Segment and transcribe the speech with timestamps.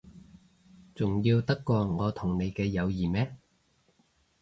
[0.95, 3.37] 重要得過我同你嘅友誼咩？